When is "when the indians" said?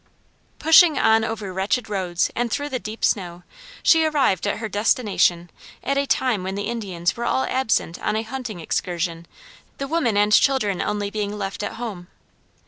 6.41-7.15